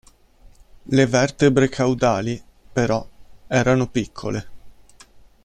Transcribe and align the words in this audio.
Le 0.95 1.05
vertebre 1.05 1.69
caudali, 1.69 2.41
però, 2.73 3.07
erano 3.45 3.87
piccole. 3.87 4.47